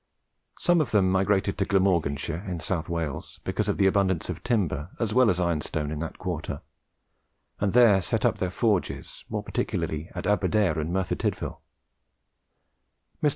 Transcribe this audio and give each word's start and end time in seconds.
Some 0.57 0.81
of 0.81 0.89
them 0.89 1.11
migrated 1.11 1.59
to 1.59 1.65
Glamorganshire, 1.65 2.43
in 2.49 2.59
South 2.59 2.89
Wales, 2.89 3.39
because 3.43 3.69
of 3.69 3.77
the 3.77 3.85
abundance 3.85 4.29
of 4.29 4.41
timber 4.43 4.89
as 4.99 5.13
well 5.13 5.29
as 5.29 5.39
ironstone 5.39 5.91
in 5.91 5.99
that 5.99 6.17
quarter, 6.17 6.63
and 7.59 7.73
there 7.73 8.01
set 8.01 8.25
up 8.25 8.39
their 8.39 8.49
forges, 8.49 9.23
more 9.29 9.43
particularly 9.43 10.09
at 10.15 10.25
Aberdare 10.25 10.79
and 10.79 10.91
Merthyr 10.91 11.17
Tydvil. 11.17 11.61
Mr. 13.21 13.29